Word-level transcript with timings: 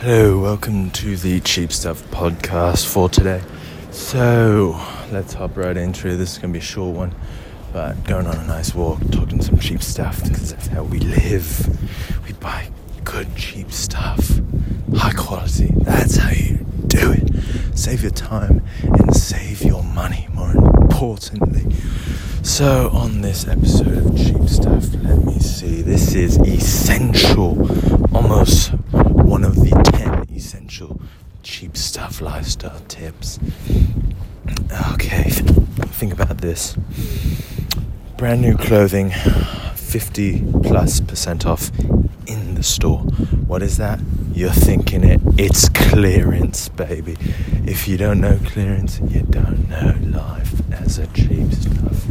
Hello, 0.00 0.38
welcome 0.38 0.90
to 0.90 1.16
the 1.16 1.40
Cheap 1.40 1.72
Stuff 1.72 2.02
podcast 2.10 2.86
for 2.86 3.08
today. 3.08 3.40
So, 3.90 4.78
let's 5.10 5.32
hop 5.32 5.56
right 5.56 5.74
into 5.74 6.08
it. 6.08 6.16
This 6.16 6.32
is 6.32 6.38
going 6.38 6.52
to 6.52 6.58
be 6.58 6.62
a 6.62 6.62
short 6.62 6.94
one, 6.94 7.14
but 7.72 8.04
going 8.04 8.26
on 8.26 8.36
a 8.36 8.46
nice 8.46 8.74
walk, 8.74 9.00
talking 9.10 9.40
some 9.40 9.58
cheap 9.58 9.82
stuff 9.82 10.22
because 10.22 10.50
that's 10.50 10.66
how 10.66 10.82
we 10.82 10.98
live. 10.98 11.66
We 12.26 12.34
buy 12.34 12.68
good, 13.04 13.34
cheap 13.36 13.72
stuff, 13.72 14.38
high 14.94 15.14
quality. 15.14 15.72
That's 15.78 16.16
how 16.16 16.30
you 16.30 16.58
do 16.88 17.12
it. 17.12 17.32
Save 17.74 18.02
your 18.02 18.12
time 18.12 18.62
and 18.82 19.16
save 19.16 19.62
your 19.62 19.82
money, 19.82 20.28
more 20.34 20.50
importantly. 20.50 21.74
So, 22.42 22.90
on 22.90 23.22
this 23.22 23.48
episode 23.48 23.96
of 23.96 24.16
Cheap 24.16 24.46
Stuff, 24.46 24.92
let 25.02 25.24
me 25.24 25.38
see. 25.38 25.80
This 25.80 26.14
is 26.14 26.36
essential, 26.36 27.58
almost 28.14 28.72
10 30.78 30.98
cheap 31.42 31.76
stuff 31.76 32.20
lifestyle 32.20 32.80
tips. 32.88 33.38
Okay, 34.92 35.30
think 35.30 36.12
about 36.12 36.38
this. 36.38 36.76
Brand 38.16 38.40
new 38.40 38.56
clothing, 38.56 39.10
50 39.74 40.44
plus 40.64 41.00
percent 41.00 41.46
off 41.46 41.70
in 42.26 42.54
the 42.56 42.62
store. 42.62 42.98
What 43.46 43.62
is 43.62 43.76
that? 43.78 44.00
You're 44.34 44.50
thinking 44.50 45.04
it. 45.04 45.20
It's 45.38 45.68
clearance, 45.68 46.68
baby. 46.68 47.16
If 47.64 47.88
you 47.88 47.96
don't 47.96 48.20
know 48.20 48.38
clearance, 48.44 49.00
you 49.08 49.22
don't 49.22 49.68
know 49.68 49.94
life 50.18 50.52
as 50.72 50.98
a 50.98 51.06
cheap 51.08 51.52
stuff. 51.52 52.06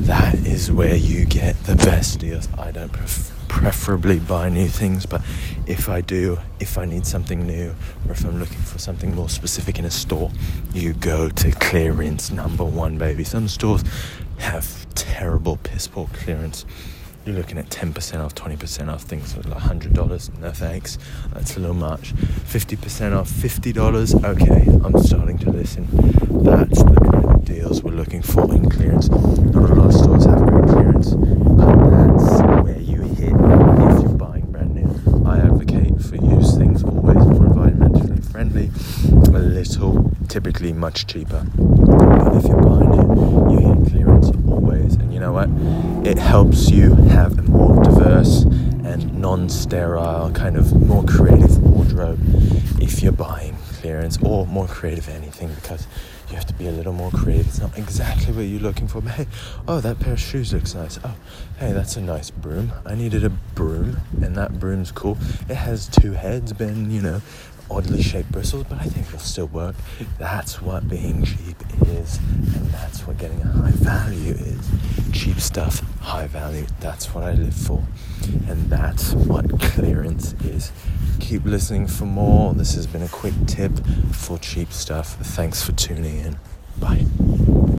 That 0.00 0.34
is 0.34 0.70
where 0.72 0.96
you 0.96 1.26
get 1.26 1.56
the 1.64 1.76
best 1.76 2.18
deals. 2.18 2.48
I 2.58 2.70
don't 2.70 2.92
pref- 2.92 3.33
preferably 3.54 4.18
buy 4.18 4.48
new 4.48 4.66
things, 4.66 5.06
but 5.06 5.22
if 5.66 5.88
I 5.88 6.00
do, 6.00 6.38
if 6.58 6.76
I 6.76 6.84
need 6.84 7.06
something 7.06 7.46
new, 7.46 7.72
or 8.04 8.12
if 8.12 8.24
I'm 8.24 8.40
looking 8.40 8.58
for 8.58 8.80
something 8.80 9.14
more 9.14 9.28
specific 9.28 9.78
in 9.78 9.84
a 9.84 9.92
store, 9.92 10.32
you 10.72 10.92
go 10.92 11.28
to 11.28 11.52
clearance 11.52 12.32
number 12.32 12.64
one, 12.64 12.98
baby. 12.98 13.22
Some 13.22 13.46
stores 13.46 13.84
have 14.38 14.92
terrible 14.96 15.56
piss 15.62 15.86
poor 15.86 16.08
clearance. 16.12 16.66
You're 17.24 17.36
looking 17.36 17.56
at 17.56 17.70
10% 17.70 18.22
off, 18.22 18.34
20% 18.34 18.92
off 18.92 19.02
things 19.04 19.32
for 19.32 19.42
like 19.42 19.62
$100. 19.62 20.38
No 20.40 20.50
thanks. 20.50 20.98
That's 21.32 21.56
a 21.56 21.60
little 21.60 21.76
much. 21.76 22.12
50% 22.12 23.16
off, 23.16 23.30
$50. 23.30 24.24
Okay, 24.24 24.66
I'm 24.84 25.02
starting 25.02 25.38
to 25.38 25.50
listen. 25.50 25.86
That's 26.42 26.82
the 26.82 27.00
kind 27.12 27.24
of 27.24 27.44
deals 27.44 27.82
we're 27.84 27.92
looking 27.92 28.20
for 28.20 28.52
in 28.52 28.68
clearance. 28.68 29.08
Not 29.08 29.70
a 29.70 29.74
lot 29.74 29.86
of 29.86 29.94
stores 29.94 30.24
have 30.26 30.44
great 30.44 30.68
clearance, 30.68 31.14
but 31.14 31.90
that's 31.90 32.42
where 32.64 32.78
you 32.78 33.00
hit 33.02 33.32
if 33.32 34.02
you're 34.02 34.18
buying 34.18 34.50
brand 34.50 34.74
new. 34.74 35.24
I 35.26 35.38
advocate 35.38 35.98
for 36.02 36.16
use 36.16 36.56
things 36.58 36.82
always 36.84 37.16
more 37.16 37.48
environmentally 37.48 38.22
friendly, 38.30 38.70
a 39.04 39.38
little, 39.38 40.12
typically 40.28 40.72
much 40.72 41.06
cheaper. 41.06 41.46
But 41.56 42.36
if 42.36 42.44
you're 42.44 42.62
buying 42.62 42.90
new, 42.90 43.50
you 43.50 43.74
hit 43.74 43.90
clearance 43.90 44.30
always. 44.48 44.94
And 44.94 45.12
you 45.12 45.20
know 45.20 45.32
what? 45.32 45.48
It 46.06 46.18
helps 46.18 46.70
you 46.70 46.94
have 46.94 47.38
a 47.38 47.42
more 47.42 47.82
diverse 47.82 48.42
and 48.42 49.18
non-sterile, 49.20 50.30
kind 50.32 50.56
of 50.56 50.74
more 50.86 51.04
creative 51.04 51.58
wardrobe 51.62 52.20
if 52.80 53.02
you're 53.02 53.12
buying 53.12 53.56
clearance 53.72 54.18
or 54.22 54.46
more 54.46 54.66
creative 54.66 55.08
anything 55.08 55.52
because 55.54 55.86
you 56.28 56.36
have 56.36 56.46
to 56.46 56.54
be 56.54 56.66
a 56.66 56.72
little 56.72 56.92
more 56.92 57.10
creative. 57.10 57.46
It's 57.46 57.60
not 57.60 57.76
exactly 57.76 58.32
what 58.32 58.42
you're 58.42 58.60
looking 58.60 58.88
for, 58.88 59.00
but 59.00 59.12
hey, 59.12 59.26
oh, 59.68 59.80
that 59.80 60.00
pair 60.00 60.14
of 60.14 60.20
shoes 60.20 60.52
looks 60.52 60.74
nice. 60.74 60.98
Oh, 61.04 61.14
hey, 61.58 61.72
that's 61.72 61.96
a 61.96 62.00
nice 62.00 62.30
broom. 62.30 62.72
I 62.86 62.94
needed 62.94 63.24
a 63.24 63.30
broom, 63.30 63.98
and 64.22 64.34
that 64.36 64.58
broom's 64.58 64.90
cool. 64.90 65.18
It 65.48 65.56
has 65.56 65.86
two 65.88 66.12
heads, 66.12 66.52
been, 66.52 66.90
you 66.90 67.02
know, 67.02 67.20
oddly 67.70 68.02
shaped 68.02 68.30
bristles, 68.32 68.64
but 68.68 68.78
I 68.80 68.84
think 68.84 69.06
it'll 69.06 69.18
still 69.18 69.46
work. 69.46 69.74
That's 70.18 70.60
what 70.60 70.88
being 70.88 71.24
cheap 71.24 71.56
is, 71.86 72.18
and 72.54 72.68
that's 72.70 73.06
what 73.06 73.18
getting 73.18 73.40
a 73.40 73.46
high 73.46 73.70
value 73.70 74.34
is. 74.34 74.70
Cheap 75.12 75.40
stuff, 75.40 75.80
high 76.00 76.26
value. 76.26 76.66
That's 76.80 77.14
what 77.14 77.24
I 77.24 77.32
live 77.32 77.54
for, 77.54 77.82
and 78.48 78.70
that's 78.70 79.12
what 79.14 79.48
clearance 79.60 80.34
is. 80.44 80.72
Keep 81.20 81.44
listening 81.44 81.86
for 81.86 82.04
more. 82.04 82.54
This 82.54 82.74
has 82.74 82.86
been 82.86 83.02
a 83.02 83.08
quick 83.08 83.34
tip 83.46 83.72
for 84.12 84.38
cheap 84.38 84.72
stuff. 84.72 85.16
Thanks 85.16 85.62
for 85.62 85.72
tuning 85.72 86.18
in. 86.18 86.38
Bye. 86.78 87.64